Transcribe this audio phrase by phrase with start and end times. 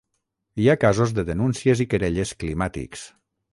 [0.63, 3.07] Hi ha casos de denúncies i querelles climàtics.